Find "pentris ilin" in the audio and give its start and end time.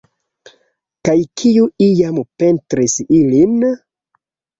2.45-3.69